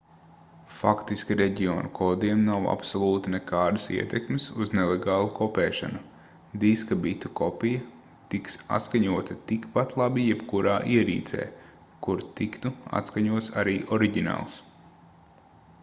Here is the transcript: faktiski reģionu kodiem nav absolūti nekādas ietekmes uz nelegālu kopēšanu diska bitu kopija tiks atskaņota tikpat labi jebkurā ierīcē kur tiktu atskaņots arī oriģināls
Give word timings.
faktiski 0.75 1.35
reģionu 1.39 1.89
kodiem 1.97 2.39
nav 2.45 2.63
absolūti 2.71 3.33
nekādas 3.33 3.85
ietekmes 3.97 4.47
uz 4.65 4.73
nelegālu 4.79 5.29
kopēšanu 5.41 6.01
diska 6.63 6.97
bitu 7.03 7.31
kopija 7.41 7.83
tiks 8.33 8.57
atskaņota 8.79 9.37
tikpat 9.53 9.95
labi 10.03 10.25
jebkurā 10.31 10.75
ierīcē 10.97 11.47
kur 12.07 12.25
tiktu 12.41 12.73
atskaņots 13.03 13.53
arī 13.65 13.77
oriģināls 13.99 14.59